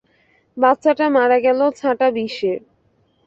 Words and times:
বাচ্চাটা 0.57 1.05
মারা 1.09 1.37
গেল 1.45 1.59
ছাঁটা 1.71 2.07
বিশে। 2.11 2.53